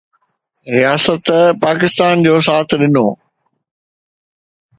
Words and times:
رياست 0.75 1.23
پاڪستان 1.61 2.15
جو 2.25 2.35
ساٿ 2.47 2.69
ڏنو 2.79 3.07